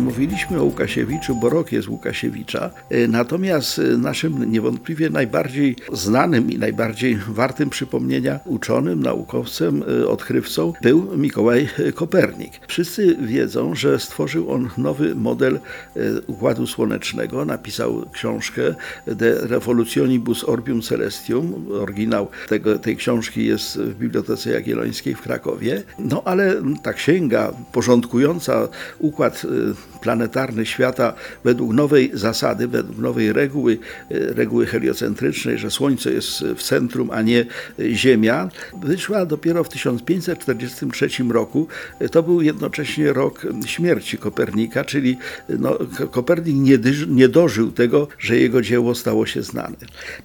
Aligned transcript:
Mówiliśmy 0.00 0.60
o 0.60 0.64
Łukasiewiczu, 0.64 1.36
bo 1.36 1.48
rok 1.50 1.72
jest 1.72 1.88
Łukasiewicza. 1.88 2.70
E, 2.90 3.08
Natomiast 3.08 3.78
e, 3.78 3.82
naszym 3.82 4.52
niewątpliwie 4.52 5.10
najbardziej 5.10 5.76
znanym 5.92 6.50
i 6.50 6.58
najbardziej 6.58 7.18
wartym 7.28 7.70
przypomnienia 7.70 8.40
uczonym, 8.44 9.02
naukowcem, 9.02 9.84
e, 10.02 10.08
odkrywcą 10.08 10.72
był 10.82 11.16
Mikołaj 11.16 11.68
Kopernik. 11.94 12.52
Wszyscy 12.68 13.16
wiedzą, 13.20 13.74
że 13.74 13.98
stworzył 13.98 14.52
on 14.52 14.70
nowy 14.78 15.14
model 15.14 15.60
Układu 16.26 16.66
Słonecznego. 16.66 17.44
Napisał 17.44 18.04
książkę 18.12 18.62
De 19.06 19.34
Revolutionibus 19.34 20.44
Orbium 20.44 20.82
Celestium. 20.82 21.66
Oryginał 21.80 22.28
tego, 22.48 22.78
tej 22.78 22.96
książki 22.96 23.46
jest 23.46 23.78
w 23.78 23.98
Bibliotece 23.98 24.50
Jagiellońskiej 24.50 25.14
w 25.14 25.20
Krakowie. 25.20 25.82
No 25.98 26.22
ale 26.24 26.54
ta 26.82 26.92
księga 26.92 27.52
porządkująca 27.72 28.68
układ 28.98 29.46
planetarny 29.98 30.66
świata 30.66 31.14
według 31.44 31.72
nowej 31.72 32.10
zasady, 32.14 32.68
według 32.68 32.98
nowej 32.98 33.32
reguły, 33.32 33.78
e, 34.10 34.18
reguły 34.34 34.66
heliocentrycznej, 34.66 35.58
że 35.58 35.70
Słońce 35.70 36.12
jest 36.12 36.44
w 36.56 36.62
centrum, 36.62 37.10
a 37.12 37.22
nie 37.22 37.46
Ziemia, 37.92 38.48
wyszła 38.82 39.26
dopiero 39.26 39.64
w 39.64 39.68
1543 39.68 41.30
roku. 41.32 41.68
E, 42.00 42.08
To 42.08 42.22
był 42.22 42.42
jednocześnie 42.42 43.12
rok 43.12 43.46
śmierci 43.66 44.18
Kopernika, 44.18 44.84
czyli 44.84 45.16
no, 45.48 45.78
Ko- 45.98 46.08
Kopernik 46.08 46.56
nie, 46.56 46.78
nie 47.08 47.28
dożył 47.28 47.72
tego, 47.72 48.08
że 48.18 48.36
jego 48.36 48.62
dzieło 48.62 48.94
stało 48.94 49.26
się 49.26 49.42
znane. 49.42 49.76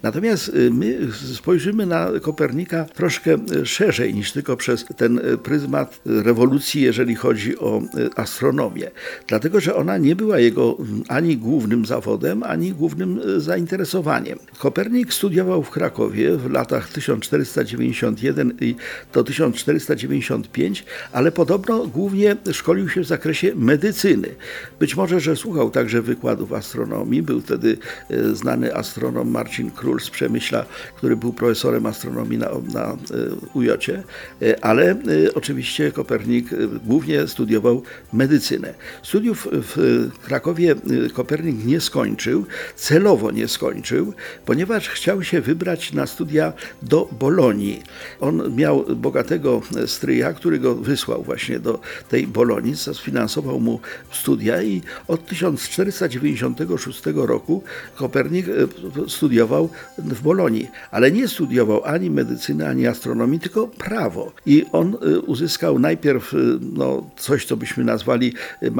Natomiast 0.03 0.51
my 0.71 0.97
spojrzymy 1.35 1.85
na 1.85 2.09
Kopernika 2.21 2.83
troszkę 2.85 3.37
szerzej 3.63 4.13
niż 4.13 4.31
tylko 4.31 4.57
przez 4.57 4.85
ten 4.97 5.19
pryzmat 5.43 5.99
rewolucji, 6.05 6.81
jeżeli 6.81 7.15
chodzi 7.15 7.59
o 7.59 7.81
astronomię. 8.15 8.91
Dlatego, 9.27 9.44
że 9.53 9.75
ona 9.75 9.97
nie 9.97 10.15
była 10.15 10.39
jego 10.39 10.77
mm, 10.79 11.03
ani 11.07 11.37
głównym 11.37 11.85
zawodem, 11.85 12.43
ani 12.43 12.71
głównym 12.71 13.19
y, 13.19 13.41
zainteresowaniem. 13.41 14.39
Kopernik 14.57 15.13
studiował 15.13 15.63
w 15.63 15.69
Krakowie 15.69 16.37
w 16.37 16.51
latach 16.51 16.89
1491 16.89 18.53
i 18.61 18.75
do 19.13 19.23
1495, 19.23 20.85
ale 21.11 21.31
podobno 21.31 21.87
głównie 21.87 22.35
szkolił 22.51 22.89
się 22.89 23.01
w 23.01 23.07
zakresie 23.07 23.55
medycyny. 23.55 24.27
Być 24.79 24.95
może, 24.95 25.19
że 25.19 25.35
słuchał 25.35 25.71
także 25.71 26.01
wykładów 26.01 26.53
astronomii. 26.53 27.21
Był 27.21 27.41
wtedy 27.41 27.77
e, 28.09 28.35
znany 28.35 28.75
astronom 28.75 29.29
Marcin 29.29 29.71
Król 29.71 29.99
z 29.99 30.09
Przemyśla, 30.09 30.65
który 30.95 31.17
był 31.17 31.33
profesorem 31.33 31.85
astronomii 31.85 32.37
na, 32.37 32.49
na 32.73 32.91
e, 32.91 32.97
UJ-cie, 33.53 34.03
E, 34.41 34.65
ale 34.65 34.91
e, 34.91 34.95
oczywiście 35.35 35.91
Kopernik 35.91 36.53
e, 36.53 36.57
głównie 36.85 37.27
studiował 37.27 37.83
medycynę. 38.13 38.73
Studiów 39.03 39.34
w 39.51 40.09
Krakowie 40.23 40.71
e, 40.71 41.09
Kopernik 41.09 41.65
nie 41.65 41.81
skończył, 41.81 42.45
celowo 42.75 43.31
nie 43.31 43.47
skończył, 43.47 44.13
ponieważ 44.45 44.89
chciał 44.89 45.23
się 45.23 45.41
wybrać 45.41 45.93
na 45.93 46.07
studia 46.07 46.53
do 46.81 47.09
Bolonii. 47.19 47.83
On 48.19 48.55
miał 48.55 48.85
bogatego 48.95 49.61
stryja, 49.85 50.33
który 50.33 50.59
go 50.59 50.75
wysłał 50.75 51.23
właśnie 51.23 51.59
do 51.59 51.79
tej 52.09 52.27
Bolonii, 52.27 52.75
sfinansował 52.75 53.59
mu 53.59 53.79
studia 54.11 54.63
i 54.63 54.81
od 55.07 55.25
1496 55.25 57.01
roku 57.15 57.63
Kopernik 57.95 58.47
e, 58.47 58.51
studiował 59.09 59.69
w 59.97 60.21
Bolonii, 60.21 60.67
ale 60.91 61.11
nie 61.11 61.27
studiował 61.27 61.83
ani 61.83 62.09
medycyny, 62.09 62.67
ani 62.67 62.87
astronomii, 62.87 63.39
tylko 63.39 63.67
prawo. 63.67 64.31
I 64.45 64.65
on 64.71 64.95
e, 65.01 65.19
uzyskał 65.19 65.79
najpierw 65.79 66.33
e, 66.33 66.37
no, 66.61 67.09
coś, 67.17 67.45
co 67.45 67.57
byśmy 67.57 67.83
nazwali 67.83 68.33
e, 68.61 68.71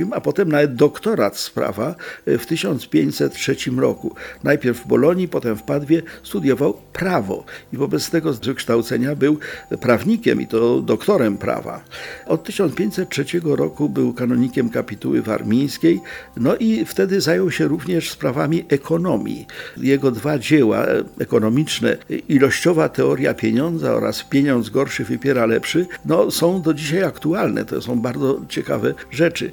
magisterium, 0.00 0.12
a 0.12 0.20
potem 0.20 0.48
nawet 0.48 0.74
doktorat 0.74 1.36
z 1.36 1.50
prawa 1.50 1.94
e, 2.26 2.38
w 2.38 2.46
1503 2.46 3.56
roku. 3.76 4.14
Najpierw 4.44 4.80
w 4.80 4.86
Bolonii, 4.86 5.28
potem 5.28 5.56
w 5.56 5.62
Padwie 5.62 6.02
studiował 6.22 6.74
prawo 6.92 7.44
i 7.72 7.76
wobec 7.76 8.10
tego 8.10 8.32
z 8.32 8.38
wykształcenia 8.38 9.16
był 9.16 9.38
prawnikiem 9.80 10.40
i 10.40 10.46
to 10.46 10.80
doktorem 10.80 11.38
prawa. 11.38 11.84
Od 12.26 12.44
1503 12.44 13.24
roku 13.44 13.88
był 13.88 14.12
kanonikiem 14.12 14.70
kapituły 14.70 15.22
warmińskiej, 15.22 16.00
no 16.36 16.56
i 16.56 16.84
wtedy 16.84 17.20
zajął 17.20 17.50
się 17.50 17.68
również 17.68 18.10
sprawami 18.10 18.64
ekonomii. 18.68 19.46
Jego 19.76 20.10
dwa 20.10 20.38
dzieła 20.38 20.86
e, 20.86 21.04
ekonomiczne, 21.18 21.96
e, 22.10 22.14
ilościowa 22.16 22.88
teoria 22.88 23.34
pieniądza 23.34 23.94
oraz 23.94 24.24
pieniądz 24.24 24.70
gorszy 24.70 25.04
wypiera 25.04 25.46
lepszy, 25.46 25.86
no 26.04 26.30
są 26.30 26.62
do 26.62 26.74
dzisiaj 26.74 27.02
aktualne. 27.02 27.64
To 27.64 27.82
są 27.82 28.00
bardzo 28.00 28.40
ciekawe 28.48 28.94
rzeczy. 29.10 29.52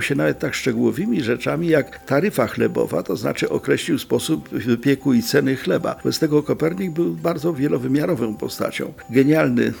Się 0.00 0.14
nawet 0.14 0.38
tak 0.38 0.54
szczegółowymi 0.54 1.22
rzeczami 1.22 1.68
jak 1.68 2.04
taryfa 2.04 2.46
chlebowa, 2.46 3.02
to 3.02 3.16
znaczy 3.16 3.48
określił 3.48 3.98
sposób 3.98 4.48
wypieku 4.48 5.14
i 5.14 5.22
ceny 5.22 5.56
chleba. 5.56 5.94
Wobec 5.94 6.18
tego 6.18 6.42
Kopernik 6.42 6.90
był 6.90 7.14
bardzo 7.14 7.52
wielowymiarową 7.52 8.36
postacią. 8.36 8.92
Genialny 9.10 9.72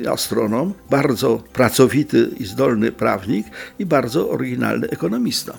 y, 0.00 0.10
astronom, 0.10 0.74
bardzo 0.90 1.42
pracowity 1.52 2.28
i 2.40 2.44
zdolny 2.44 2.92
prawnik 2.92 3.46
i 3.78 3.86
bardzo 3.86 4.30
oryginalny 4.30 4.90
ekonomista. 4.90 5.58